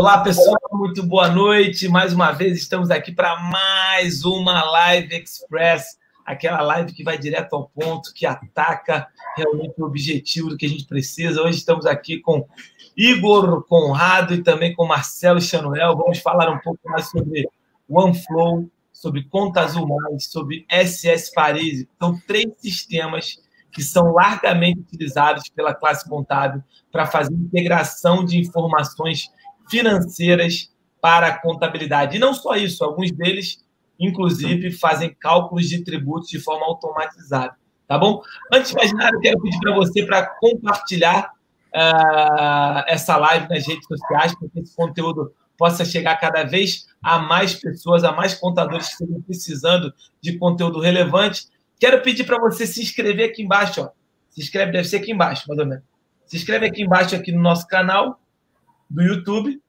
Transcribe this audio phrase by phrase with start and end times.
[0.00, 1.86] Olá, pessoal, muito boa noite.
[1.86, 7.52] Mais uma vez estamos aqui para mais uma Live Express, aquela live que vai direto
[7.52, 11.42] ao ponto, que ataca realmente o objetivo do que a gente precisa.
[11.42, 12.48] Hoje estamos aqui com
[12.96, 15.94] Igor Conrado e também com Marcelo Chanuel.
[15.94, 17.46] Vamos falar um pouco mais sobre
[17.86, 21.84] OneFlow, sobre Conta Azul Mais, sobre SS Paris.
[22.00, 23.38] São três sistemas
[23.70, 29.30] que são largamente utilizados pela classe contábil para fazer integração de informações
[29.70, 30.70] financeiras
[31.00, 32.16] para a contabilidade.
[32.16, 33.64] E não só isso, alguns deles,
[33.98, 37.56] inclusive, fazem cálculos de tributos de forma automatizada.
[37.86, 38.22] Tá bom?
[38.52, 41.32] Antes de mais nada, eu quero pedir para você para compartilhar
[41.74, 47.18] uh, essa live nas redes sociais, para que esse conteúdo possa chegar cada vez a
[47.18, 51.48] mais pessoas, a mais contadores que estejam precisando de conteúdo relevante.
[51.78, 53.82] Quero pedir para você se inscrever aqui embaixo.
[53.82, 53.88] Ó.
[54.30, 55.84] Se inscreve, deve ser aqui embaixo, mais ou menos.
[56.26, 58.20] Se inscreve aqui embaixo aqui no nosso canal
[58.90, 59.62] do YouTube.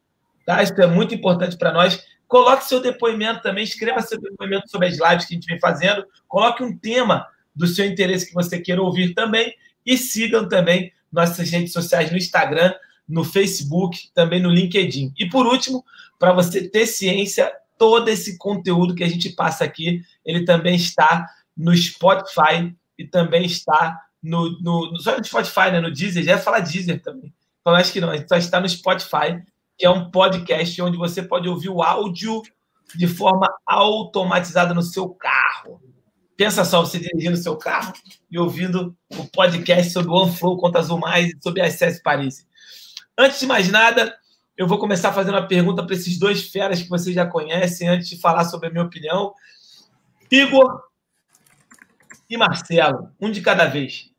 [0.45, 0.63] Tá?
[0.63, 2.03] Isso é muito importante para nós.
[2.27, 6.05] Coloque seu depoimento também, escreva seu depoimento sobre as lives que a gente vem fazendo.
[6.27, 9.53] Coloque um tema do seu interesse que você queira ouvir também.
[9.85, 12.73] E sigam também nossas redes sociais no Instagram,
[13.07, 15.13] no Facebook, também no LinkedIn.
[15.17, 15.83] E por último,
[16.17, 21.27] para você ter ciência, todo esse conteúdo que a gente passa aqui, ele também está
[21.57, 25.81] no Spotify e também está no, no, só no Spotify, né?
[25.81, 27.33] No Deezer, já ia falar Deezer também.
[27.61, 29.39] Então, acho que não, a gente só está no Spotify,
[29.77, 32.41] que é um podcast onde você pode ouvir o áudio
[32.95, 35.81] de forma automatizada no seu carro.
[36.35, 37.93] Pensa só, você dirigindo seu carro
[38.29, 42.47] e ouvindo o podcast sobre o OneFlow, Conta Azul Mais e sobre a SS Paris.
[43.17, 44.15] Antes de mais nada,
[44.57, 48.09] eu vou começar fazendo uma pergunta para esses dois feras que vocês já conhecem, antes
[48.09, 49.33] de falar sobre a minha opinião.
[50.31, 50.81] Igor
[52.29, 54.10] e Marcelo, um de cada vez.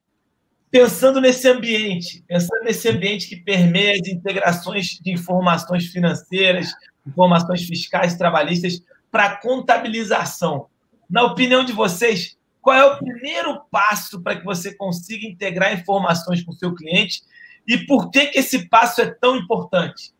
[0.72, 6.72] Pensando nesse ambiente, pensando nesse ambiente que permeia as integrações de informações financeiras,
[7.06, 10.68] informações fiscais, trabalhistas, para contabilização.
[11.10, 16.42] Na opinião de vocês, qual é o primeiro passo para que você consiga integrar informações
[16.42, 17.20] com o seu cliente
[17.68, 20.14] e por que, que esse passo é tão importante?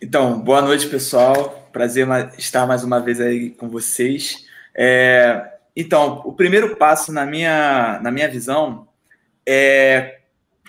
[0.00, 1.68] Então, boa noite, pessoal.
[1.70, 4.46] Prazer estar mais uma vez aí com vocês.
[4.74, 8.88] É, então, o primeiro passo na minha, na minha visão
[9.46, 10.20] é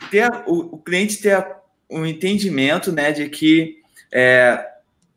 [0.10, 1.46] ter o, o cliente ter
[1.90, 3.78] um entendimento né, de que
[4.12, 4.66] é,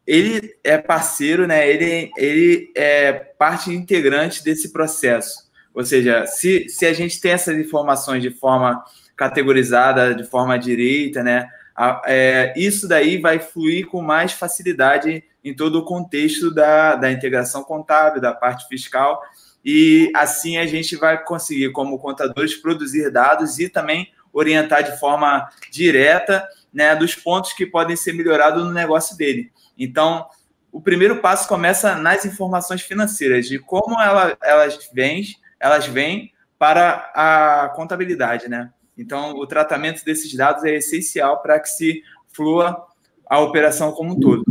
[0.07, 5.47] ele é parceiro, né, ele, ele é parte integrante desse processo.
[5.73, 8.85] Ou seja, se, se a gente tem essas informações de forma
[9.17, 15.55] categorizada, de forma direita, né, a, é, isso daí vai fluir com mais facilidade em
[15.55, 19.23] todo o contexto da, da integração contábil, da parte fiscal,
[19.69, 25.50] e assim a gente vai conseguir, como contadores, produzir dados e também orientar de forma
[25.72, 29.50] direta né, dos pontos que podem ser melhorados no negócio dele.
[29.76, 30.25] Então,
[30.71, 35.25] o primeiro passo começa nas informações financeiras, de como ela, elas vêm,
[35.59, 38.71] elas vêm para a contabilidade, né?
[38.97, 42.87] Então, o tratamento desses dados é essencial para que se flua
[43.28, 44.44] a operação como um todo.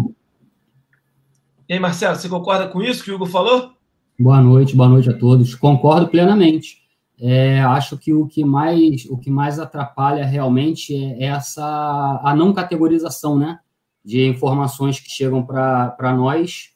[1.70, 3.75] E aí, Marcelo, você concorda com isso que o Hugo falou?
[4.18, 5.56] Boa noite, boa noite a todos.
[5.56, 6.82] Concordo plenamente.
[7.20, 12.54] É, acho que o que mais o que mais atrapalha realmente é essa a não
[12.54, 13.60] categorização, né,
[14.04, 16.70] de informações que chegam para nós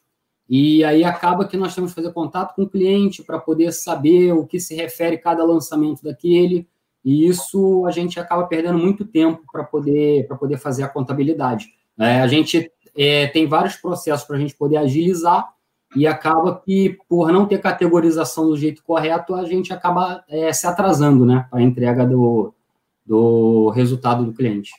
[0.48, 4.32] e aí acaba que nós temos que fazer contato com o cliente para poder saber
[4.32, 6.68] o que se refere cada lançamento daquele
[7.02, 11.68] e isso a gente acaba perdendo muito tempo para poder para poder fazer a contabilidade.
[11.98, 15.54] É, a gente é, tem vários processos para a gente poder agilizar
[15.94, 20.66] e acaba que, por não ter categorização do jeito correto, a gente acaba é, se
[20.66, 22.54] atrasando, né, para a entrega do,
[23.04, 24.70] do resultado do cliente.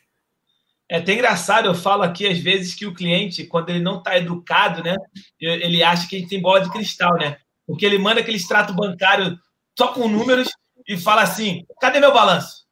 [0.87, 4.17] É até engraçado, eu falo aqui às vezes que o cliente, quando ele não está
[4.17, 4.95] educado, né,
[5.39, 7.37] ele acha que a gente tem bola de cristal, né?
[7.65, 9.37] Porque ele manda aquele extrato bancário
[9.77, 10.49] só com números
[10.85, 12.65] e fala assim: cadê meu balanço?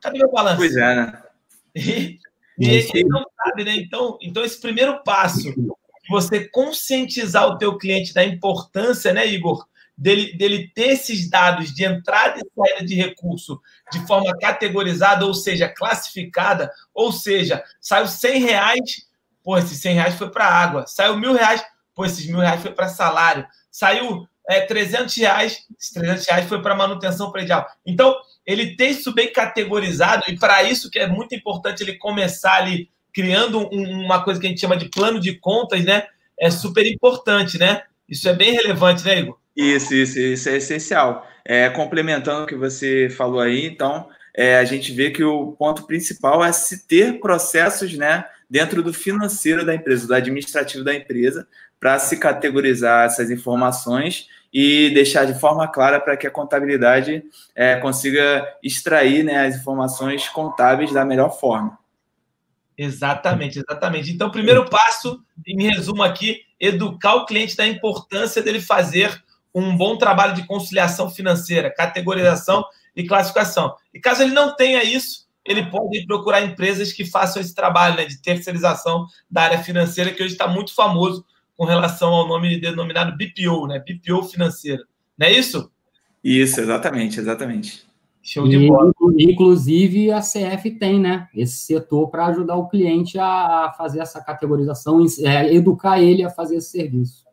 [0.00, 0.56] Cadê meu balanço?
[0.56, 1.22] Pois é, né?
[2.56, 3.74] E, e ele não sabe, né?
[3.74, 5.52] Então, então, esse primeiro passo
[6.08, 9.66] você conscientizar o teu cliente da importância, né, Igor,
[9.96, 13.60] dele, dele ter esses dados de entrada e saída de recurso
[13.92, 19.06] de forma categorizada, ou seja, classificada, ou seja, saiu 100 reais,
[19.42, 21.64] pô, esses 100 reais foi para água, saiu mil reais,
[21.94, 26.60] pô, esses mil reais foi para salário, saiu é, 300 reais, esses 300 reais foi
[26.60, 27.66] para manutenção predial.
[27.86, 28.14] Então,
[28.44, 32.90] ele tem isso bem categorizado, e para isso que é muito importante ele começar ali
[33.14, 36.04] criando um, uma coisa que a gente chama de plano de contas, né?
[36.38, 37.82] É super importante, né?
[38.08, 39.38] Isso é bem relevante, né, Igor?
[39.56, 41.26] Isso, isso, isso é essencial.
[41.44, 45.86] É, complementando o que você falou aí, então, é, a gente vê que o ponto
[45.86, 51.46] principal é se ter processos né, dentro do financeiro da empresa, do administrativo da empresa,
[51.78, 57.22] para se categorizar essas informações e deixar de forma clara para que a contabilidade
[57.54, 61.78] é, consiga extrair né, as informações contábeis da melhor forma.
[62.76, 64.10] Exatamente, exatamente.
[64.10, 69.22] Então, primeiro passo, em resumo aqui, educar o cliente da importância dele fazer
[69.54, 72.64] um bom trabalho de conciliação financeira, categorização
[72.96, 73.74] e classificação.
[73.92, 78.04] E caso ele não tenha isso, ele pode procurar empresas que façam esse trabalho né,
[78.04, 81.24] de terceirização da área financeira, que hoje está muito famoso
[81.56, 83.78] com relação ao nome denominado BPO, né?
[83.78, 84.82] BPO financeira.
[85.16, 85.70] Não é isso?
[86.22, 87.84] Isso, exatamente, exatamente.
[88.24, 88.90] Show de bola.
[89.18, 91.28] Inclusive, a CF tem, né?
[91.34, 96.56] Esse setor para ajudar o cliente a fazer essa categorização, é, educar ele a fazer
[96.56, 97.26] esse serviço.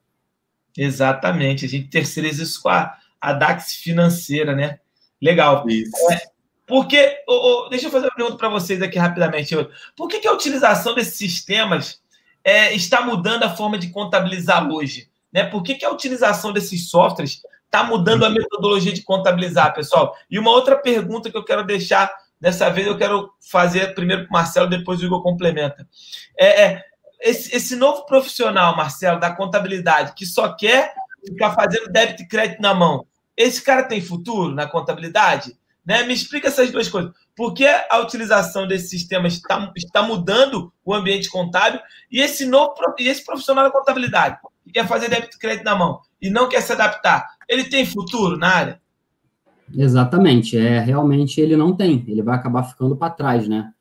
[0.78, 1.66] Exatamente.
[1.66, 4.80] A gente terceiriza isso com a, a DAX financeira, né?
[5.22, 5.66] Legal.
[5.70, 6.12] Isso.
[6.12, 6.22] É,
[6.68, 9.56] porque, oh, oh, deixa eu fazer uma pergunta para vocês aqui rapidamente.
[9.96, 12.02] Por que, que a utilização desses sistemas
[12.44, 15.10] é, está mudando a forma de contabilizar hoje?
[15.32, 15.46] Né?
[15.46, 20.14] Por que, que a utilização desses softwares está mudando a metodologia de contabilizar, pessoal?
[20.30, 24.30] E uma outra pergunta que eu quero deixar, dessa vez eu quero fazer primeiro para
[24.30, 25.88] o Marcelo, depois o Igor complementa.
[26.38, 26.84] É, é
[27.22, 30.94] esse, esse, novo profissional, Marcelo, da contabilidade, que só quer
[31.26, 33.06] ficar fazendo débito e crédito na mão,
[33.38, 35.56] esse cara tem futuro na contabilidade?
[35.86, 36.04] Né?
[36.04, 37.12] Me explica essas duas coisas.
[37.36, 41.80] Por que a utilização desses sistemas está, está mudando o ambiente contábil
[42.12, 45.76] e esse novo e esse profissional da contabilidade que quer fazer débito e crédito na
[45.76, 48.82] mão e não quer se adaptar, ele tem futuro na área?
[49.74, 53.72] Exatamente, é realmente ele não tem, ele vai acabar ficando para trás, né?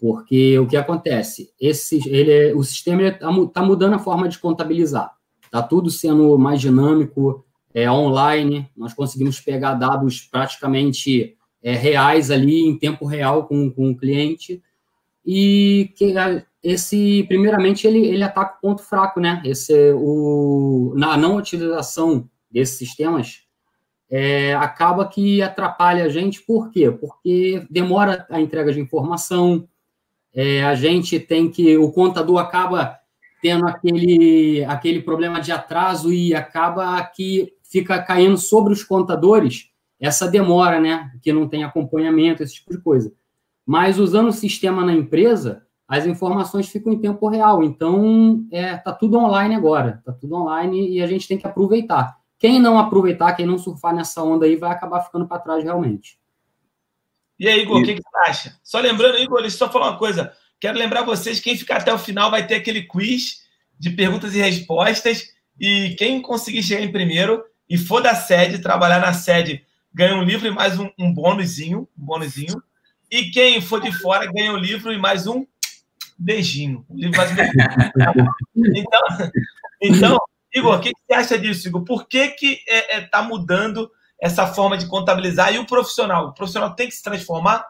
[0.00, 1.52] Porque o que acontece?
[1.60, 5.12] Esse, ele, o sistema está tá mudando a forma de contabilizar.
[5.44, 7.44] Está tudo sendo mais dinâmico,
[7.74, 8.70] é online.
[8.74, 14.62] Nós conseguimos pegar dados praticamente é, reais ali, em tempo real, com, com o cliente.
[15.26, 16.14] E que
[16.62, 19.42] esse, primeiramente, ele, ele ataca o ponto fraco, né?
[19.44, 23.44] Esse, o, na não utilização desses sistemas,
[24.10, 26.90] é, acaba que atrapalha a gente, por quê?
[26.90, 29.68] Porque demora a entrega de informação,
[30.34, 31.76] é, a gente tem que.
[31.76, 32.98] O contador acaba
[33.40, 39.70] tendo aquele, aquele problema de atraso e acaba que fica caindo sobre os contadores
[40.00, 41.12] essa demora, né?
[41.22, 43.12] Que não tem acompanhamento, esse tipo de coisa.
[43.66, 47.64] Mas usando o sistema na empresa, as informações ficam em tempo real.
[47.64, 50.00] Então, é, tá tudo online agora.
[50.06, 52.16] Tá tudo online e a gente tem que aproveitar.
[52.38, 56.16] Quem não aproveitar, quem não surfar nessa onda aí, vai acabar ficando para trás realmente.
[57.40, 58.60] E aí, Igor, o que, que você acha?
[58.62, 60.32] Só lembrando, Igor, deixa eu só falar uma coisa.
[60.60, 63.40] Quero lembrar vocês, quem ficar até o final vai ter aquele quiz
[63.76, 65.34] de perguntas e respostas.
[65.58, 70.22] E quem conseguir chegar em primeiro e for da sede, trabalhar na sede, ganha um
[70.22, 72.62] livro e mais um, um bônusinho, um bônusinho.
[73.10, 75.44] E quem for de fora ganha um livro e mais um
[76.20, 76.84] beijinho.
[76.90, 77.54] Livro mais beijinho.
[78.74, 79.00] então,
[79.80, 80.18] então,
[80.54, 81.82] Igor, o que, que você acha disso, Igor?
[81.82, 83.90] Por que está que, é, é, tá mudando
[84.20, 86.28] essa forma de contabilizar e o profissional?
[86.28, 87.66] O profissional tem que se transformar?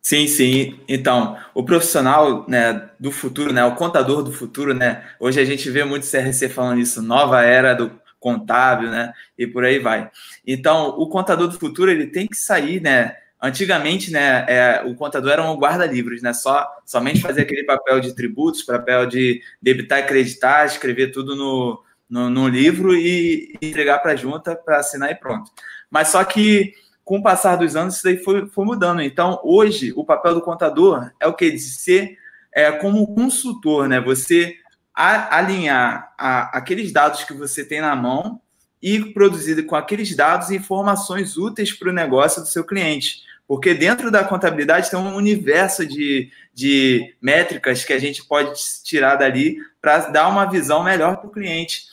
[0.00, 0.78] Sim, sim.
[0.88, 5.04] Então, o profissional né, do futuro, né, o contador do futuro, né?
[5.18, 7.90] Hoje a gente vê muito CRC falando isso, nova era do
[8.20, 9.12] contábil, né?
[9.36, 10.10] E por aí vai.
[10.46, 13.16] Então, o contador do futuro ele tem que sair, né?
[13.40, 16.32] Antigamente, né, é, o contador era um guarda-livros, né?
[16.32, 21.82] Só somente fazer aquele papel de tributos, papel de debitar e acreditar, escrever tudo no,
[22.10, 25.52] no, no livro e entregar para a junta para assinar e pronto.
[25.88, 29.00] Mas só que com o passar dos anos isso daí foi, foi mudando.
[29.00, 31.50] Então, hoje, o papel do contador é o que?
[31.50, 32.18] De ser
[32.52, 34.00] é, como consultor, né?
[34.00, 34.56] Você
[34.92, 38.40] a, alinhar a, aqueles dados que você tem na mão
[38.82, 43.27] e produzir com aqueles dados informações úteis para o negócio do seu cliente.
[43.48, 48.52] Porque dentro da contabilidade tem um universo de, de métricas que a gente pode
[48.84, 51.84] tirar dali para dar uma visão melhor para o cliente.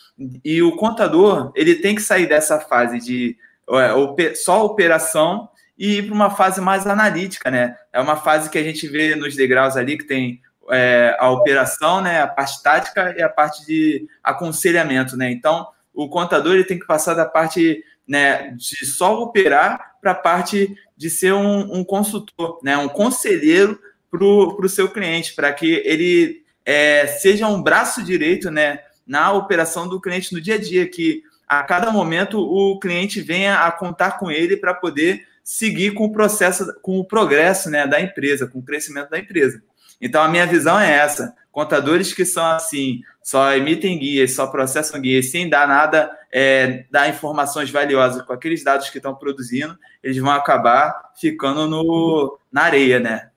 [0.44, 3.38] E o contador, ele tem que sair dessa fase de
[3.70, 5.48] é, só operação
[5.78, 7.78] e ir para uma fase mais analítica, né?
[7.94, 12.02] É uma fase que a gente vê nos degraus ali, que tem é, a operação,
[12.02, 12.22] né?
[12.22, 15.32] A parte tática e a parte de aconselhamento, né?
[15.32, 20.16] Então, o contador ele tem que passar da parte né, de só operar para a
[20.16, 22.78] parte de ser um, um, consultor, né?
[22.78, 28.80] Um conselheiro para o seu cliente, para que ele é, seja um braço direito, né?
[29.06, 33.60] na operação do cliente no dia a dia, que a cada momento o cliente venha
[33.60, 38.02] a contar com ele para poder seguir com o processo, com o progresso né, da
[38.02, 39.62] empresa, com o crescimento da empresa.
[40.02, 45.02] Então, a minha visão é essa: contadores que são assim, só emitem guias, só processam
[45.02, 50.18] guias, sem dar nada, é, dar informações valiosas com aqueles dados que estão produzindo, eles
[50.18, 53.30] vão acabar ficando no, na areia, né?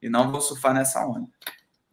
[0.00, 1.28] E não vão surfar nessa onda.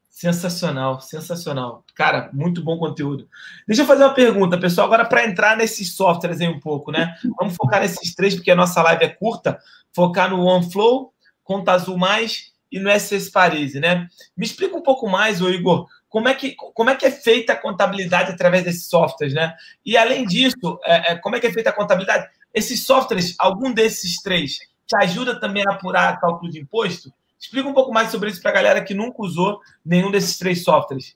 [0.10, 1.86] Sensacional, sensacional.
[1.96, 3.30] Cara, muito bom conteúdo.
[3.68, 4.88] Deixa eu fazer uma pergunta, pessoal.
[4.88, 7.16] Agora, para entrar nesses softwares aí um pouco, né?
[7.38, 9.60] Vamos focar nesses três, porque a nossa live é curta.
[9.94, 11.14] Focar no OneFlow,
[11.44, 14.08] Conta Azul Mais e no SS Parise, né?
[14.36, 17.54] Me explica um pouco mais, ô Igor, como é que, como é, que é feita
[17.54, 19.54] a contabilidade através desses softwares, né?
[19.86, 22.28] E além disso, é, é, como é que é feita a contabilidade?
[22.54, 24.58] Esses softwares, algum desses três,
[24.88, 27.14] te ajuda também a apurar cálculo de imposto?
[27.40, 30.64] Explica um pouco mais sobre isso para a galera que nunca usou nenhum desses três
[30.64, 31.16] softwares.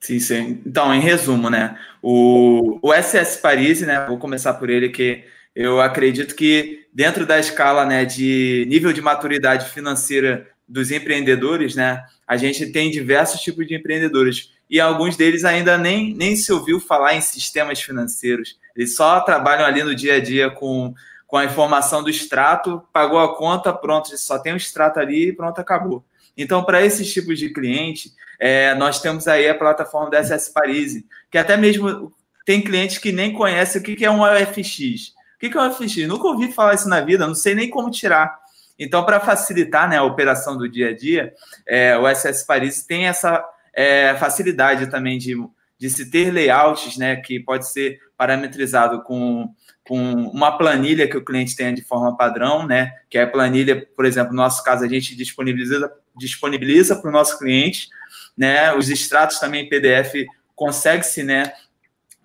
[0.00, 0.62] Sim, sim.
[0.64, 1.78] Então, em resumo, né?
[2.02, 4.06] O, o SS Paris, né?
[4.06, 5.22] Vou começar por ele, que
[5.54, 12.04] eu acredito que dentro da escala né, de nível de maturidade financeira dos empreendedores, né?
[12.26, 16.78] A gente tem diversos tipos de empreendedores e alguns deles ainda nem, nem se ouviu
[16.78, 18.56] falar em sistemas financeiros.
[18.76, 20.94] Eles só trabalham ali no dia a dia com,
[21.26, 25.32] com a informação do extrato, pagou a conta, pronto, só tem o extrato ali e
[25.32, 26.04] pronto, acabou.
[26.36, 31.02] Então, para esses tipos de cliente, é, nós temos aí a plataforma da SS Paris,
[31.28, 32.12] que até mesmo
[32.46, 35.14] tem clientes que nem conhecem o que é um OFX.
[35.34, 35.96] O que é um OFX?
[36.06, 38.38] Nunca ouvi falar isso na vida, não sei nem como tirar.
[38.80, 41.34] Então, para facilitar né, a operação do dia a dia,
[41.68, 43.44] é, o SS Paris tem essa
[43.74, 45.36] é, facilidade também de,
[45.78, 51.24] de se ter layouts, né, que pode ser parametrizado com, com uma planilha que o
[51.24, 54.82] cliente tenha de forma padrão, né, que é a planilha, por exemplo, no nosso caso,
[54.82, 57.88] a gente disponibiliza disponibiliza para o nosso cliente,
[58.36, 61.52] né, os extratos também PDF consegue-se, né,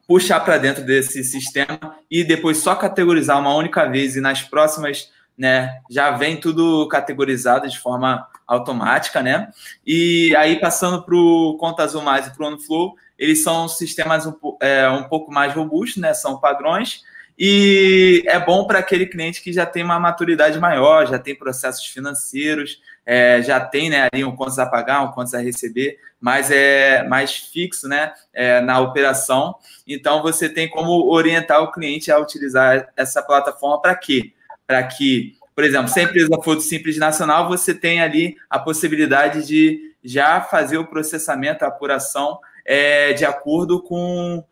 [0.07, 5.09] puxar para dentro desse sistema e depois só categorizar uma única vez e nas próximas
[5.37, 5.79] né?
[5.89, 9.51] Já vem tudo categorizado de forma automática, né?
[9.85, 14.25] E aí, passando para o Conta Azul Mais e para o OneFlow, eles são sistemas
[14.25, 16.13] um, é, um pouco mais robustos, né?
[16.13, 17.01] São padrões.
[17.37, 21.85] E é bom para aquele cliente que já tem uma maturidade maior, já tem processos
[21.85, 26.49] financeiros, é, já tem né, ali um contas a pagar, um contas a receber, mas
[26.49, 29.55] é mais fixo né, é, na operação.
[29.85, 34.31] Então, você tem como orientar o cliente a utilizar essa plataforma para quê?
[34.67, 38.59] Para que, por exemplo, se a empresa for do Simples Nacional, você tem ali a
[38.59, 44.43] possibilidade de já fazer o processamento, a apuração é, de acordo com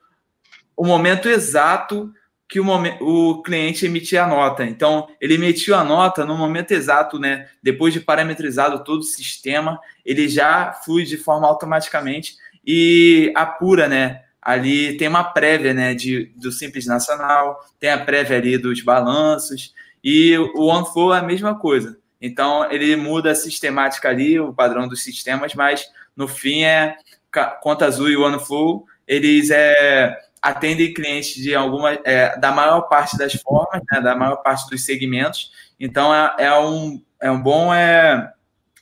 [0.75, 2.11] o momento exato
[2.53, 4.63] que o, momento, o cliente emitir a nota.
[4.63, 7.47] Então, ele emitiu a nota no momento exato, né?
[7.63, 14.21] Depois de parametrizado todo o sistema, ele já flui de forma automaticamente e apura, né?
[14.39, 15.95] Ali tem uma prévia, né?
[15.95, 21.23] De, do Simples Nacional, tem a prévia ali dos balanços, e o OneFlow é a
[21.23, 21.97] mesma coisa.
[22.21, 26.95] Então, ele muda a sistemática ali, o padrão dos sistemas, mas no fim é
[27.61, 33.33] Conta Azul e OneFlow, eles é, atendem clientes de alguma, é, da maior parte das
[33.33, 35.51] formas, né, da maior parte dos segmentos.
[35.79, 37.73] Então, é, é um, é um bom.
[37.73, 38.31] É,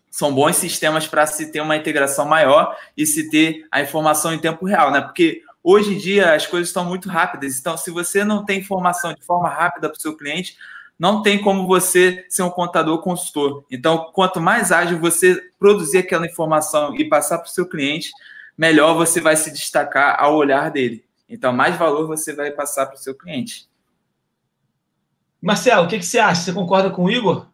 [0.09, 4.39] são bons sistemas para se ter uma integração maior e se ter a informação em
[4.39, 4.99] tempo real, né?
[4.99, 7.57] Porque hoje em dia as coisas estão muito rápidas.
[7.57, 10.57] Então, se você não tem informação de forma rápida para o seu cliente,
[11.01, 13.65] não tem como você ser um contador consultor.
[13.72, 18.12] Então, quanto mais ágil você produzir aquela informação e passar para o seu cliente,
[18.55, 21.03] melhor você vai se destacar ao olhar dele.
[21.27, 23.67] Então, mais valor você vai passar para o seu cliente.
[25.41, 26.43] Marcelo, o que, que, você acha?
[26.43, 27.48] Você concorda com o Igor?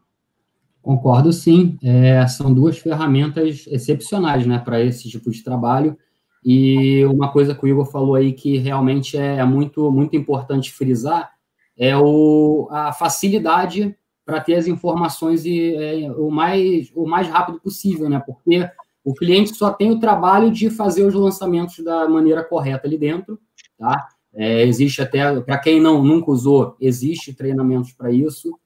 [0.81, 1.79] Concordo, sim.
[1.81, 5.97] É, são duas ferramentas excepcionais né, para esse tipo de trabalho.
[6.43, 11.36] E uma coisa que o Igor falou aí que realmente é muito, muito importante frisar
[11.77, 17.61] é o, a facilidade para ter as informações e, é, o, mais, o mais rápido
[17.61, 18.21] possível, né?
[18.25, 18.69] Porque
[19.03, 23.39] o cliente só tem o trabalho de fazer os lançamentos da maneira correta ali dentro,
[23.77, 24.09] tá?
[24.33, 28.59] É, existe até, para quem não nunca usou, existe treinamentos para isso.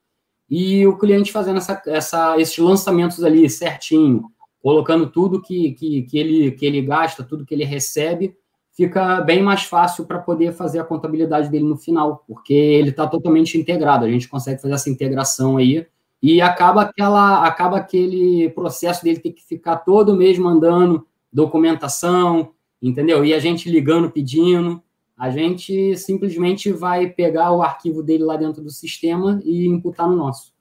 [0.50, 4.24] E o cliente fazendo essa, essa, esses lançamentos ali certinho,
[4.62, 8.36] colocando tudo que, que, que, ele, que ele gasta, tudo que ele recebe,
[8.82, 13.06] fica bem mais fácil para poder fazer a contabilidade dele no final, porque ele está
[13.06, 14.06] totalmente integrado.
[14.06, 15.86] A gente consegue fazer essa integração aí
[16.20, 23.24] e acaba aquela, acaba aquele processo dele ter que ficar todo mês mandando documentação, entendeu?
[23.24, 24.82] E a gente ligando, pedindo.
[25.16, 30.16] A gente simplesmente vai pegar o arquivo dele lá dentro do sistema e imputar no
[30.16, 30.52] nosso.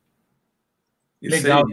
[1.22, 1.64] Legal,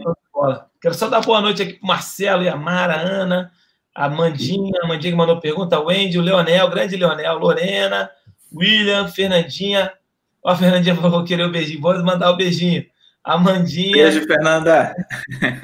[0.80, 3.52] Quero só dar boa noite aqui para Marcelo e a Mara, a Ana,
[3.98, 8.08] a Mandinha, a Mandinha que mandou pergunta, o Wendy, o Leonel, grande Leonel, Lorena,
[8.54, 9.92] William, Fernandinha.
[10.40, 12.86] Ó, a Fernandinha falou querer o beijinho, vou mandar o beijinho.
[13.24, 14.04] A Mandinha.
[14.04, 14.94] Beijo, Fernanda.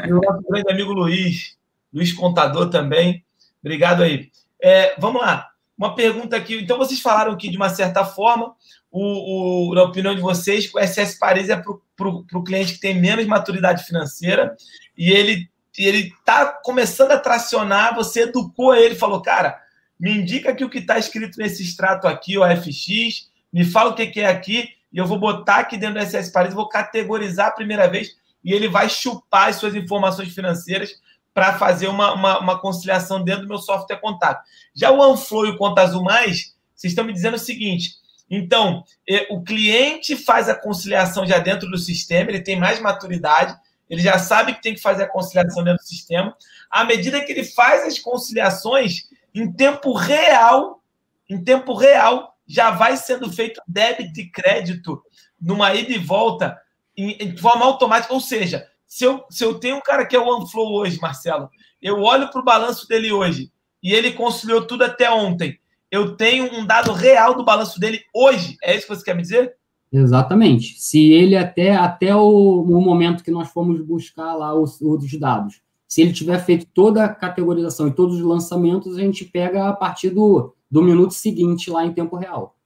[0.05, 1.57] E o nosso grande amigo Luiz,
[1.93, 3.25] Luiz Contador também.
[3.63, 4.33] Obrigado aí.
[4.61, 5.51] É, vamos lá.
[5.79, 6.57] Uma pergunta aqui.
[6.57, 8.53] Então, vocês falaram que, de uma certa forma,
[8.91, 13.01] o, o na opinião de vocês, o SS Paris é para o cliente que tem
[13.01, 14.57] menos maturidade financeira
[14.99, 19.61] e ele ele tá começando a tracionar, você educou ele, falou, cara,
[19.99, 23.95] me indica que o que está escrito nesse extrato aqui, o FX, me fala o
[23.95, 27.49] que, que é aqui, e eu vou botar aqui dentro do SS Paris, vou categorizar
[27.49, 30.91] a primeira vez, e ele vai chupar as suas informações financeiras
[31.33, 34.43] para fazer uma, uma, uma, conciliação dentro do meu software contábil.
[34.75, 37.95] Já o OneFlow e o Conta Azul Mais, vocês estão me dizendo o seguinte,
[38.31, 43.57] então, é, o cliente faz a conciliação já dentro do sistema, ele tem mais maturidade,
[43.89, 46.37] ele já sabe que tem que fazer a conciliação dentro do sistema.
[46.71, 50.83] À medida que ele faz as conciliações, em tempo real,
[51.29, 55.03] em tempo real, já vai sendo feito débito e crédito
[55.41, 56.59] numa ida e volta
[56.97, 58.13] em, forma automática.
[58.13, 61.51] Ou seja, se eu, se eu tenho um cara que é o OneFlow hoje, Marcelo,
[61.81, 65.59] eu olho para o balanço dele hoje e ele conciliou tudo até ontem.
[65.91, 68.57] Eu tenho um dado real do balanço dele hoje.
[68.63, 69.55] É isso que você quer me dizer?
[69.97, 70.75] Exatamente.
[70.81, 75.61] Se ele até, até o, o momento que nós fomos buscar lá os, os dados,
[75.87, 79.73] se ele tiver feito toda a categorização e todos os lançamentos, a gente pega a
[79.73, 82.57] partir do, do minuto seguinte lá em tempo real.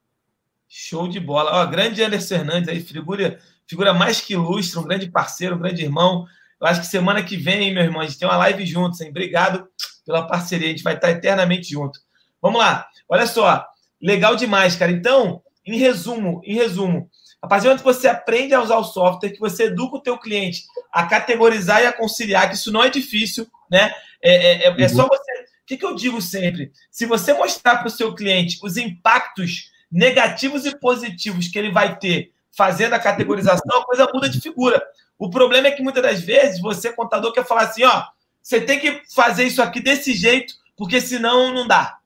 [0.67, 1.63] Show de bola.
[1.63, 5.83] Ó, grande Anderson Hernandes aí, figura, figura mais que ilustre, um grande parceiro, um grande
[5.83, 6.25] irmão.
[6.59, 9.11] Eu acho que semana que vem, meu irmão, a gente tem uma live juntos, hein?
[9.11, 9.69] Obrigado
[10.07, 12.01] pela parceria, a gente vai estar eternamente junto.
[12.41, 12.87] Vamos lá.
[13.07, 13.67] Olha só,
[14.01, 14.91] legal demais, cara.
[14.91, 17.11] Então, em resumo, em resumo,
[17.41, 20.03] a partir do momento que você aprende a usar o software, que você educa o
[20.03, 23.93] teu cliente a categorizar e a conciliar, que isso não é difícil, né?
[24.23, 25.09] É, é, é, é só uhum.
[25.09, 25.33] você.
[25.33, 26.73] O que, que eu digo sempre?
[26.91, 31.99] Se você mostrar para o seu cliente os impactos negativos e positivos que ele vai
[31.99, 34.83] ter fazendo a categorização, a coisa muda de figura.
[35.19, 38.05] O problema é que muitas das vezes você, contador, quer falar assim: ó,
[38.43, 41.99] você tem que fazer isso aqui desse jeito, porque senão não dá.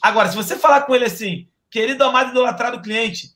[0.00, 3.30] Agora, se você falar com ele assim, querido amado idolatrado cliente,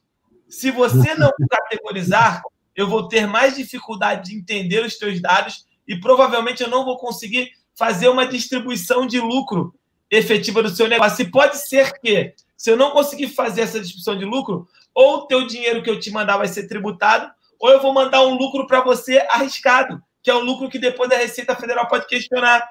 [0.49, 2.41] se você não categorizar,
[2.77, 6.97] eu vou ter mais dificuldade de entender os teus dados e provavelmente eu não vou
[6.97, 9.75] conseguir fazer uma distribuição de lucro
[10.09, 11.23] efetiva do seu negócio.
[11.23, 15.27] E pode ser que, se eu não conseguir fazer essa distribuição de lucro, ou o
[15.27, 18.69] teu dinheiro que eu te mandar vai ser tributado, ou eu vou mandar um lucro
[18.69, 22.65] para você arriscado, que é um lucro que depois a Receita Federal pode questionar.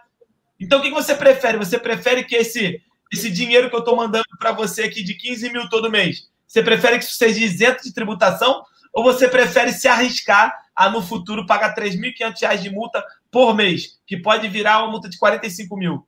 [0.57, 1.57] Então, o que você prefere?
[1.57, 5.51] Você prefere que esse, esse dinheiro que eu estou mandando para você aqui de 15
[5.51, 9.87] mil todo mês você prefere que isso seja isento de tributação ou você prefere se
[9.87, 14.91] arriscar a, no futuro, pagar R$ 3.500 de multa por mês, que pode virar uma
[14.91, 15.95] multa de 45 mil?
[15.95, 16.05] O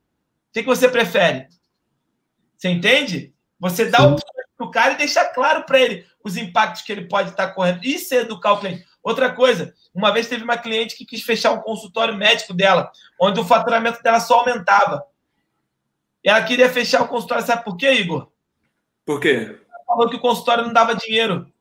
[0.53, 1.47] que, que você prefere?
[2.57, 3.33] Você entende?
[3.59, 4.15] Você dá o
[4.57, 7.79] para o cara e deixa claro para ele os impactos que ele pode estar correndo.
[7.81, 8.85] Isso é educar o cliente.
[9.01, 13.39] Outra coisa, uma vez teve uma cliente que quis fechar um consultório médico dela, onde
[13.39, 15.01] o faturamento dela só aumentava.
[16.23, 18.29] Ela queria fechar o consultório, sabe por quê, Igor?
[19.05, 19.59] Por quê?
[19.89, 21.51] falou que o consultório não dava dinheiro.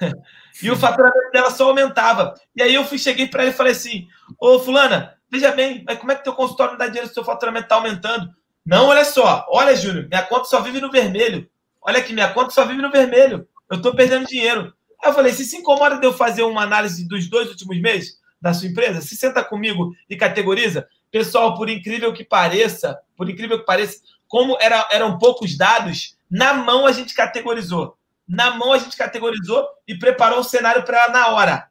[0.62, 2.34] e o faturamento dela só aumentava.
[2.54, 4.06] E aí eu fui, cheguei para ele e falei assim:
[4.38, 7.14] Ô, Fulana, veja bem, mas como é que teu consultório não dá dinheiro se o
[7.14, 8.32] seu faturamento está aumentando?
[8.64, 11.48] Não, olha só, olha, Júnior, minha conta só vive no vermelho.
[11.80, 13.48] Olha aqui, minha conta só vive no vermelho.
[13.70, 14.72] Eu estou perdendo dinheiro.
[15.02, 18.18] Aí eu falei: se se incomoda de eu fazer uma análise dos dois últimos meses
[18.40, 20.86] da sua empresa, se senta comigo e categoriza.
[21.10, 26.52] Pessoal, por incrível que pareça, por incrível que pareça, como era, eram poucos dados, na
[26.54, 27.96] mão a gente categorizou.
[28.26, 31.70] Na mão a gente categorizou e preparou o cenário para ela na hora.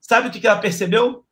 [0.00, 1.24] Sabe o que ela percebeu?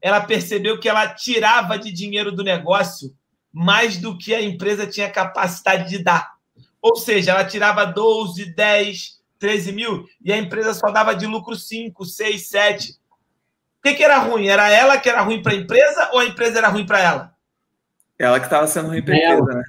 [0.00, 3.16] Ela percebeu que ela tirava de dinheiro do negócio
[3.52, 6.34] mais do que a empresa tinha capacidade de dar.
[6.80, 11.56] Ou seja, ela tirava 12, 10, 13 mil e a empresa só dava de lucro
[11.56, 12.98] 5, 6, 7.
[13.78, 14.48] O que, que era ruim?
[14.48, 17.34] Era ela que era ruim para a empresa ou a empresa era ruim para ela?
[18.18, 19.62] Ela que estava sendo ruim empresa, né?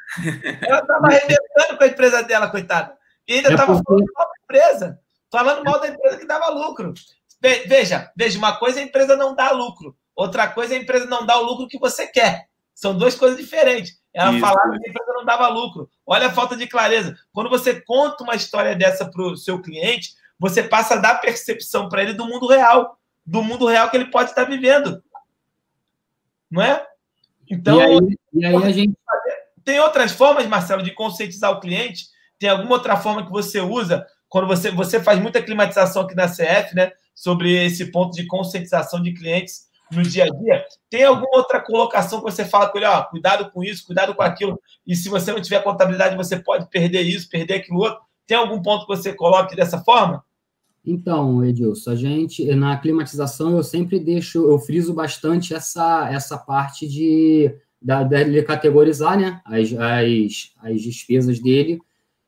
[0.67, 2.98] Ela estava arrebentando com a empresa dela, coitada.
[3.28, 5.00] E ainda estava é falando mal da empresa.
[5.32, 6.93] Falando mal da empresa que dava lucro.
[7.39, 9.95] Veja, veja, uma coisa é a empresa não dá lucro.
[10.15, 12.48] Outra coisa é a empresa não dar o lucro que você quer.
[12.74, 14.00] São duas coisas diferentes.
[14.13, 14.39] Ela Isso.
[14.39, 15.89] falava que a empresa não dava lucro.
[16.06, 17.15] Olha a falta de clareza.
[17.32, 21.88] Quando você conta uma história dessa para o seu cliente, você passa a dar percepção
[21.88, 22.98] para ele do mundo real,
[23.30, 25.04] do mundo real que ele pode estar vivendo.
[26.50, 26.84] Não é?
[27.50, 28.98] Então, e aí, e aí a gente...
[29.63, 32.08] tem outras formas, Marcelo, de conscientizar o cliente?
[32.39, 36.28] Tem alguma outra forma que você usa quando você, você faz muita climatização aqui na
[36.28, 36.92] CF, né?
[37.13, 40.65] Sobre esse ponto de conscientização de clientes no dia a dia.
[40.89, 44.22] Tem alguma outra colocação que você fala com ele, ó, cuidado com isso, cuidado com
[44.24, 48.00] aquilo, e se você não tiver contabilidade, você pode perder isso, perder aquilo outro.
[48.26, 50.24] Tem algum ponto que você coloque dessa forma?
[50.86, 56.88] Então, Edilson, a gente, na climatização, eu sempre deixo, eu friso bastante essa, essa parte
[56.88, 61.80] de, da, dele categorizar, né, as, as, as despesas dele.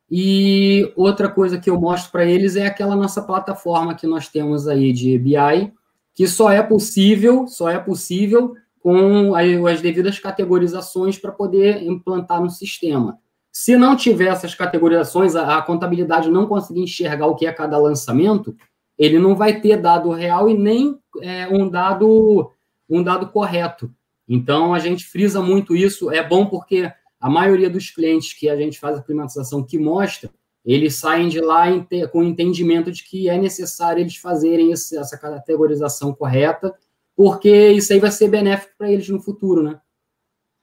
[0.10, 4.68] E outra coisa que eu mostro para eles é aquela nossa plataforma que nós temos
[4.68, 5.74] aí de BI,
[6.14, 12.50] que só é possível, só é possível com as devidas categorizações para poder implantar no
[12.50, 13.20] sistema.
[13.52, 17.78] Se não tiver essas categorizações, a, a, contabilidade não conseguir enxergar o que é cada
[17.78, 18.56] lançamento,
[18.98, 22.52] ele não vai ter dado real e nem é, um dado
[22.90, 23.92] um dado correto.
[24.28, 26.12] Então a gente frisa muito isso.
[26.12, 30.30] É bom porque a maioria dos clientes que a gente faz a climatização que mostra,
[30.66, 31.66] eles saem de lá
[32.12, 36.74] com o entendimento de que é necessário eles fazerem essa categorização correta,
[37.16, 39.80] porque isso aí vai ser benéfico para eles no futuro, né?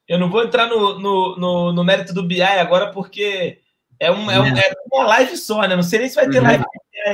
[0.08, 3.60] Eu não vou entrar no, no, no, no mérito do BI agora, porque
[4.00, 5.76] é, um, é, um, é uma live só, né?
[5.76, 6.44] Não sei nem se vai ter uhum.
[6.44, 6.64] live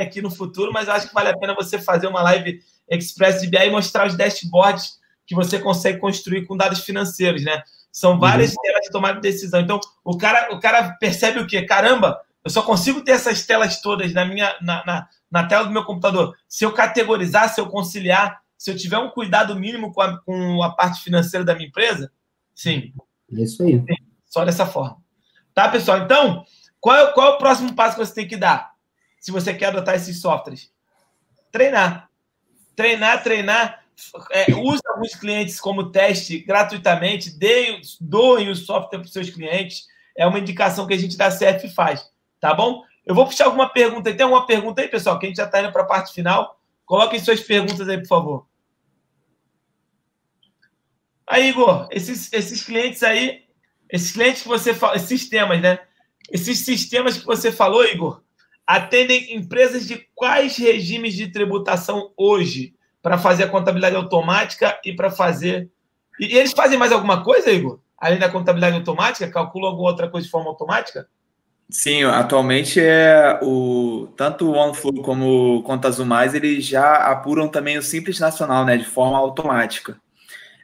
[0.01, 3.47] aqui no futuro, mas acho que vale a pena você fazer uma live express de
[3.47, 7.61] BI e mostrar os dashboards que você consegue construir com dados financeiros, né?
[7.91, 8.61] São várias uhum.
[8.61, 9.59] telas de tomada de decisão.
[9.59, 11.63] Então, o cara, o cara percebe o quê?
[11.63, 15.71] Caramba, eu só consigo ter essas telas todas na minha na, na, na tela do
[15.71, 20.01] meu computador se eu categorizar, se eu conciliar, se eu tiver um cuidado mínimo com
[20.01, 22.11] a, com a parte financeira da minha empresa,
[22.55, 22.93] Sim.
[23.31, 23.83] É isso aí.
[24.25, 24.97] Só dessa forma.
[25.53, 25.99] Tá, pessoal?
[25.99, 26.45] Então,
[26.79, 28.73] qual é, qual é o próximo passo que você tem que dar?
[29.19, 30.71] Se você quer adotar esses softwares?
[31.51, 32.09] Treinar.
[32.75, 33.83] Treinar, treinar.
[34.31, 39.87] É, use alguns clientes como teste gratuitamente, deem, doem o software para os seus clientes.
[40.17, 42.09] É uma indicação que a gente da CF faz.
[42.39, 42.83] Tá bom?
[43.05, 44.13] Eu vou puxar alguma pergunta.
[44.13, 45.17] Tem alguma pergunta aí, pessoal?
[45.17, 46.59] Que a gente já está indo para a parte final.
[46.85, 48.47] Coloquem suas perguntas aí, por favor.
[51.27, 53.41] Aí, Igor, esses, esses clientes aí,
[53.89, 55.79] esses clientes que você fala, esses sistemas, né?
[56.31, 58.21] Esses sistemas que você falou, Igor,
[58.65, 65.09] atendem empresas de quais regimes de tributação hoje para fazer a contabilidade automática e para
[65.09, 65.69] fazer.
[66.19, 67.79] E, e eles fazem mais alguma coisa, Igor?
[67.97, 69.29] Além da contabilidade automática?
[69.29, 71.07] Calculam alguma outra coisa de forma automática?
[71.67, 77.47] Sim, atualmente é o tanto o OneFlow como o Conta Azul Mais, eles já apuram
[77.47, 79.99] também o Simples Nacional, né, de forma automática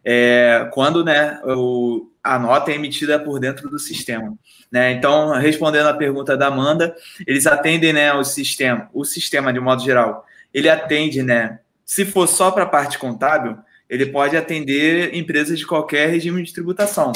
[0.03, 4.37] é, quando né, o, a nota é emitida por dentro do sistema.
[4.71, 4.91] Né?
[4.93, 9.83] Então, respondendo à pergunta da Amanda, eles atendem né, o sistema, o sistema de modo
[9.83, 11.59] geral, ele atende, né?
[11.85, 13.57] Se for só para a parte contábil,
[13.89, 17.11] ele pode atender empresas de qualquer regime de tributação.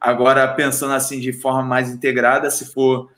[0.00, 3.10] Agora, pensando assim de forma mais integrada, se for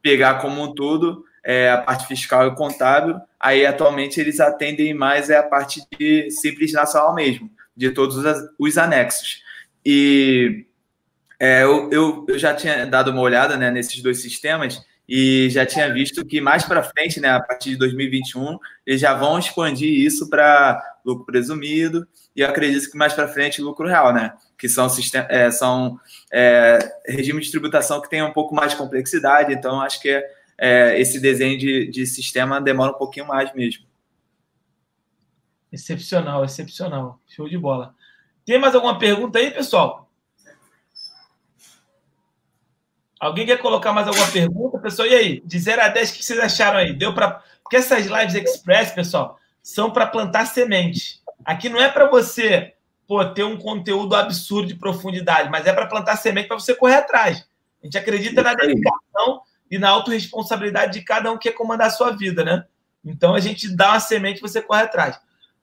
[0.00, 5.30] pegar como um todo, é, a parte fiscal e contábil, aí atualmente eles atendem mais
[5.30, 8.16] é a parte de simples nacional mesmo de todos
[8.58, 9.42] os anexos.
[9.84, 10.66] E
[11.38, 15.66] é, eu, eu, eu, já tinha dado uma olhada né, nesses dois sistemas e já
[15.66, 19.90] tinha visto que mais para frente, né, a partir de 2021, eles já vão expandir
[19.90, 24.32] isso para lucro presumido e acredito que mais para frente lucro real, né?
[24.56, 24.86] Que são,
[25.28, 25.98] é, são
[26.32, 30.22] é, regimes de tributação que têm um pouco mais de complexidade, então acho que
[30.56, 33.84] é, esse desenho de, de sistema demora um pouquinho mais mesmo.
[35.72, 37.18] Excepcional, excepcional.
[37.26, 37.94] Show de bola.
[38.44, 40.10] Tem mais alguma pergunta aí, pessoal?
[43.18, 45.08] Alguém quer colocar mais alguma pergunta, pessoal?
[45.08, 46.92] E aí, de 0 a 10, o que vocês acharam aí?
[46.92, 47.42] Deu para.
[47.62, 51.22] Porque essas lives express, pessoal, são para plantar semente.
[51.44, 52.74] Aqui não é para você
[53.06, 56.96] pô, ter um conteúdo absurdo de profundidade, mas é para plantar semente para você correr
[56.96, 57.46] atrás.
[57.82, 61.90] A gente acredita na dedicação e na autorresponsabilidade de cada um que quer comandar a
[61.90, 62.64] sua vida, né?
[63.04, 65.18] Então a gente dá uma semente e você corre atrás.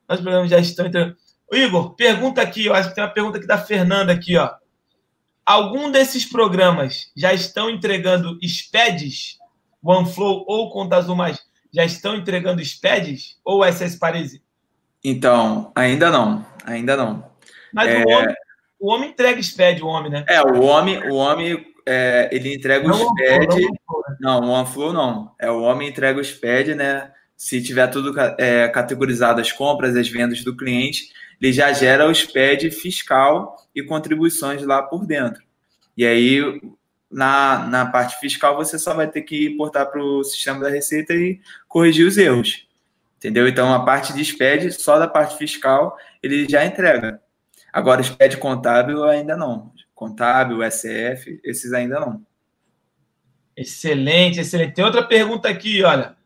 [0.09, 1.15] Os programas já estão entrando.
[1.51, 4.51] Igor, pergunta aqui, eu acho que tem uma pergunta aqui da Fernanda aqui, ó.
[5.45, 9.37] Algum desses programas já estão entregando SPEDs,
[9.83, 11.39] OneFlow ou Conta Azul Mais,
[11.73, 14.43] já estão entregando SPEDs ou SS Parisi?
[15.03, 17.29] Então, ainda não, ainda não.
[17.73, 18.03] Mas é...
[18.03, 18.35] o, homem,
[18.79, 20.25] o homem entrega SPED, o homem, né?
[20.27, 23.67] É, o homem, o homem é, ele entrega o não, SPED.
[24.19, 25.33] Não, o OneFlow não.
[25.39, 27.11] É o homem entrega o SPED, né?
[27.39, 31.09] Se tiver tudo é, categorizado as compras, as vendas do cliente,
[31.41, 35.41] ele já gera o SPED fiscal e contribuições lá por dentro.
[35.95, 36.61] E aí,
[37.09, 41.13] na, na parte fiscal, você só vai ter que importar para o sistema da Receita
[41.13, 42.67] e corrigir os erros.
[43.15, 43.47] Entendeu?
[43.47, 47.21] Então, a parte de SPED, só da parte fiscal, ele já entrega.
[47.71, 49.71] Agora, SPED contábil ainda não.
[49.95, 52.21] Contábil, SF, esses ainda não.
[53.55, 54.73] Excelente, excelente.
[54.73, 56.18] Tem outra pergunta aqui, olha.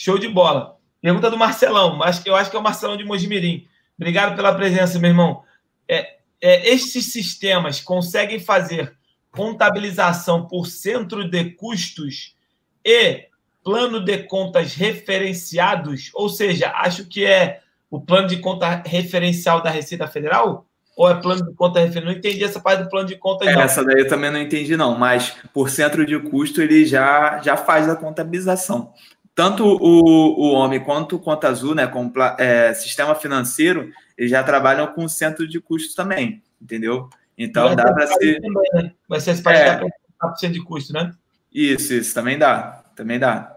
[0.00, 0.76] Show de bola.
[1.02, 1.98] Pergunta do Marcelão.
[2.22, 3.66] Que, eu acho que é o Marcelão de Mojimirim.
[3.98, 5.42] Obrigado pela presença, meu irmão.
[5.88, 8.94] É, é, estes sistemas conseguem fazer
[9.32, 12.36] contabilização por centro de custos
[12.84, 13.24] e
[13.64, 16.10] plano de contas referenciados?
[16.14, 17.58] Ou seja, acho que é
[17.90, 20.64] o plano de conta referencial da Receita Federal?
[20.96, 22.12] Ou é plano de conta referencial?
[22.12, 23.48] Não entendi essa parte do plano de contas.
[23.48, 24.96] É, essa daí eu também não entendi, não.
[24.96, 28.92] Mas por centro de custo, ele já, já faz a contabilização
[29.38, 34.42] tanto o, o homem quanto o Conta Azul, né, com é, sistema financeiro, eles já
[34.42, 36.42] trabalham com centro de custos também.
[36.60, 37.08] entendeu?
[37.38, 38.40] Então dá para ser.
[38.40, 38.92] Também, né?
[39.08, 39.80] O SS Paris é.
[40.18, 41.12] para de custo, né?
[41.54, 42.82] Isso, isso, também dá.
[42.96, 43.56] Também dá.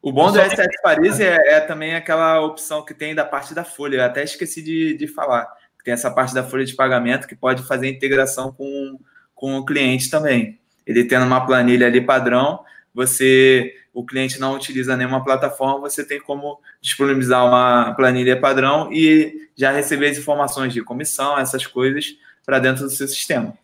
[0.00, 3.64] O bom do SS Paris é, é, também aquela opção que tem da parte da
[3.64, 3.96] folha.
[3.96, 5.46] Eu até esqueci de, de falar.
[5.84, 8.98] Tem essa parte da folha de pagamento que pode fazer integração com,
[9.34, 10.58] com o cliente também.
[10.86, 16.20] Ele tendo uma planilha ali padrão, você, o cliente não utiliza nenhuma plataforma, você tem
[16.20, 22.58] como disponibilizar uma planilha padrão e já receber as informações de comissão, essas coisas, para
[22.58, 23.56] dentro do seu sistema.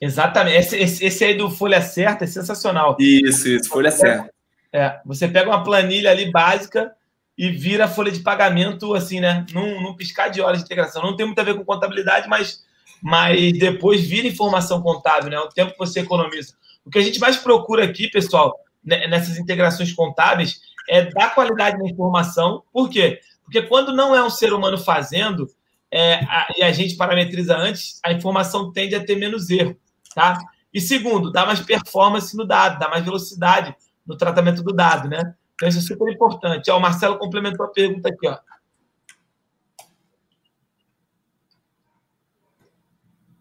[0.00, 0.56] Exatamente.
[0.56, 2.96] Esse, esse, esse, aí do Folha Certa é sensacional.
[2.98, 4.30] Isso, isso, Folha Certa.
[4.72, 6.92] É, você pega uma planilha ali básica
[7.36, 9.44] e vira folha de pagamento, assim, né?
[9.52, 11.02] Num, num piscar de horas de integração.
[11.02, 12.62] Não tem muito a ver com contabilidade, mas,
[13.02, 15.38] mas depois vira informação contábil, né?
[15.38, 16.54] O tempo que você economiza.
[16.84, 21.88] O que a gente mais procura aqui, pessoal, nessas integrações contábeis, é dar qualidade na
[21.88, 22.62] informação.
[22.72, 23.20] Por quê?
[23.44, 25.48] Porque quando não é um ser humano fazendo,
[25.90, 29.76] é, a, e a gente parametriza antes, a informação tende a ter menos erro,
[30.14, 30.38] tá?
[30.72, 33.74] E segundo, dá mais performance no dado, dá mais velocidade
[34.06, 35.34] no tratamento do dado, né?
[35.54, 36.70] Então, isso é super importante.
[36.70, 38.38] Ó, o Marcelo complementou a pergunta aqui, ó.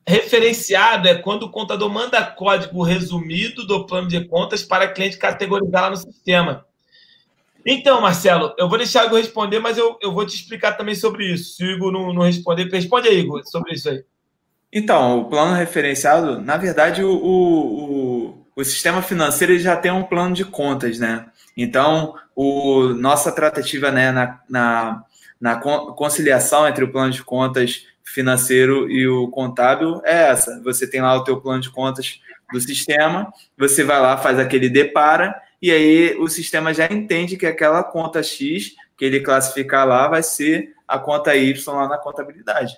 [0.10, 5.84] Referenciado é quando o contador manda código resumido do plano de contas para cliente categorizar
[5.84, 6.65] lá no sistema.
[7.63, 10.95] Então, Marcelo, eu vou deixar o Igor responder, mas eu, eu vou te explicar também
[10.95, 11.56] sobre isso.
[11.56, 14.04] Se o Igor não, não responder, responde aí, Igor, sobre isso aí.
[14.74, 20.34] Então, o plano referenciado, na verdade, o, o, o sistema financeiro já tem um plano
[20.34, 21.28] de contas, né?
[21.56, 25.04] Então, o, nossa tratativa né, na, na,
[25.39, 30.62] na conciliação entre o plano de contas financeiro e o contábil é essa.
[30.63, 32.19] Você tem lá o teu plano de contas
[32.52, 37.45] do sistema, você vai lá, faz aquele depara, e aí o sistema já entende que
[37.45, 42.76] aquela conta X que ele classificar lá vai ser a conta Y lá na contabilidade.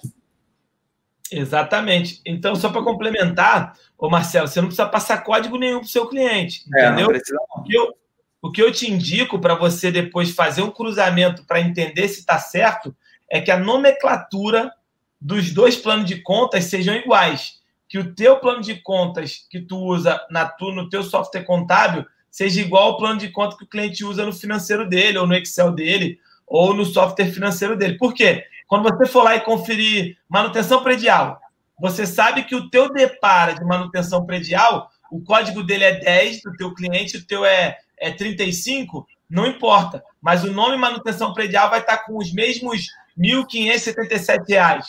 [1.32, 2.22] Exatamente.
[2.26, 6.08] Então, só para complementar, ô Marcelo, você não precisa passar código nenhum para o seu
[6.08, 7.08] cliente, é, entendeu?
[7.08, 7.62] Não.
[7.62, 7.94] O, que eu,
[8.41, 12.38] o que eu te indico para você depois fazer um cruzamento para entender se está
[12.38, 12.94] certo
[13.30, 14.72] é que a nomenclatura
[15.21, 17.62] dos dois planos de contas sejam iguais.
[17.88, 22.05] Que o teu plano de contas que tu usa na tu, no teu software contábil
[22.29, 25.36] seja igual ao plano de conta que o cliente usa no financeiro dele, ou no
[25.36, 27.97] Excel dele, ou no software financeiro dele.
[27.97, 28.45] Por quê?
[28.67, 31.41] Quando você for lá e conferir manutenção predial,
[31.77, 36.53] você sabe que o teu depara de manutenção predial, o código dele é 10 do
[36.53, 40.01] teu cliente, o teu é, é 35, não importa.
[40.21, 42.86] Mas o nome manutenção predial vai estar com os mesmos
[43.17, 44.84] R$ 1.577.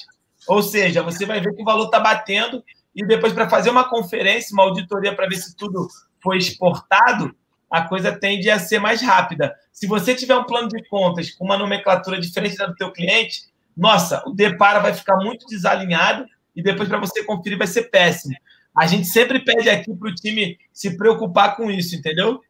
[0.49, 2.63] Ou seja, você vai ver que o valor está batendo
[2.95, 5.89] e depois para fazer uma conferência, uma auditoria para ver se tudo
[6.23, 7.35] foi exportado,
[7.71, 9.55] a coisa tende a ser mais rápida.
[9.73, 13.45] Se você tiver um plano de contas com uma nomenclatura diferente da do teu cliente,
[13.77, 18.35] nossa, o depara vai ficar muito desalinhado e depois para você conferir vai ser péssimo.
[18.77, 22.41] A gente sempre pede aqui para o time se preocupar com isso, entendeu?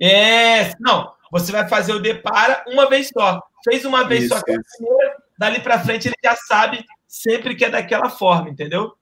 [0.00, 3.40] É, não, você vai fazer o depara uma vez só.
[3.64, 7.70] Fez uma vez isso, só, primeira, dali para frente ele já sabe sempre que é
[7.70, 8.92] daquela forma, entendeu?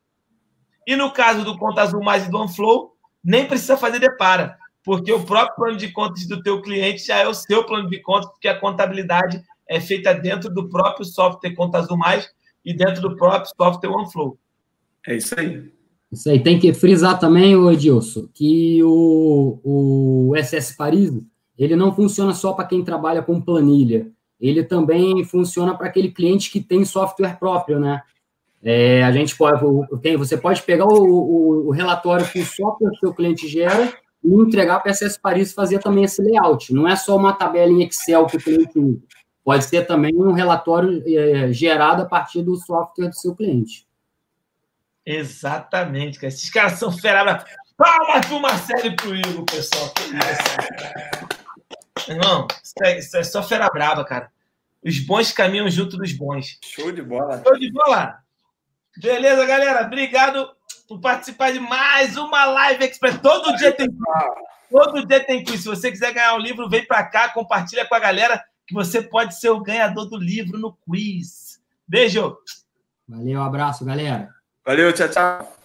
[0.86, 2.92] E no caso do Conta Azul mais e do OneFlow,
[3.24, 7.26] nem precisa fazer depara, porque o próprio plano de contas do teu cliente já é
[7.26, 11.78] o seu plano de contas, porque a contabilidade é feita dentro do próprio software Conta
[11.78, 12.28] Azul Mais
[12.62, 14.38] e dentro do próprio software OneFlow.
[15.06, 15.72] É isso aí.
[16.12, 16.42] Isso aí.
[16.42, 21.10] Tem que frisar também, o Edilson, que o, o SS Paris,
[21.56, 24.12] ele não funciona só para quem trabalha com planilha.
[24.42, 28.02] Ele também funciona para aquele cliente que tem software próprio, né?
[28.60, 29.60] É, a gente pode,
[30.16, 33.92] você pode pegar o, o, o, relatório que o software que o seu cliente gera
[34.22, 36.72] e entregar para a SS Paris fazer também esse layout.
[36.72, 39.00] Não é só uma tabela em Excel que o cliente usa.
[39.44, 43.86] Pode ser também um relatório é, gerado a partir do software do seu cliente.
[45.04, 46.28] Exatamente, cara.
[46.28, 47.44] Esses caras são fera.
[47.76, 49.90] Palmas para o Marcelo e para o Igor, pessoal.
[49.90, 51.31] Que isso,
[52.08, 54.30] Irmão, isso é, isso é só fera brava, cara.
[54.84, 56.58] Os bons caminham junto dos bons.
[56.64, 57.42] Show de bola.
[57.42, 58.18] Show de bola.
[58.96, 59.86] Beleza, galera?
[59.86, 60.50] Obrigado
[60.88, 63.20] por participar de mais uma Live Express.
[63.20, 63.88] Todo dia tem
[64.70, 65.60] Todo dia tem quiz.
[65.60, 69.02] Se você quiser ganhar um livro, vem para cá, compartilha com a galera que você
[69.02, 71.60] pode ser o ganhador do livro no quiz.
[71.86, 72.38] Beijo!
[73.06, 74.30] Valeu, abraço, galera.
[74.64, 75.61] Valeu, tchau, tchau.